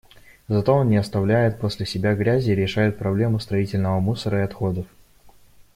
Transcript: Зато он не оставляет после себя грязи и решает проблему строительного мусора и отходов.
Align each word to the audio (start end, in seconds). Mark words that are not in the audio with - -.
Зато 0.47 0.73
он 0.73 0.89
не 0.89 0.97
оставляет 0.97 1.59
после 1.59 1.85
себя 1.85 2.15
грязи 2.15 2.49
и 2.49 2.55
решает 2.55 2.97
проблему 2.97 3.39
строительного 3.39 3.99
мусора 3.99 4.39
и 4.39 4.45
отходов. 4.45 4.87